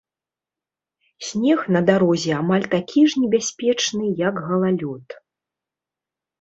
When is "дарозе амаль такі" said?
1.89-3.01